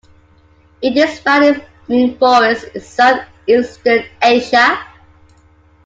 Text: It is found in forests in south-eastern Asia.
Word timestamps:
It 0.81 0.97
is 0.97 1.19
found 1.19 1.63
in 1.87 2.17
forests 2.17 2.63
in 2.73 2.81
south-eastern 2.81 4.03
Asia. 4.19 4.83